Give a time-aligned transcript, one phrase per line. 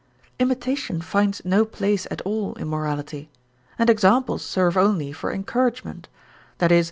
[0.39, 3.29] Imitation finds no place at all in morality,
[3.77, 6.07] and examples serve only for encouragement,
[6.59, 6.79] i.e.